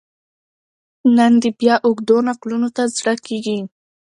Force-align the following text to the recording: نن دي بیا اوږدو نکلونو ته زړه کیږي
نن 1.17 1.33
دي 1.41 1.49
بیا 1.59 1.75
اوږدو 1.85 2.17
نکلونو 2.29 2.69
ته 2.75 2.83
زړه 2.97 3.13
کیږي 3.25 3.59